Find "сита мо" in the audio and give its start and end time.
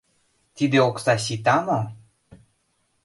1.25-1.79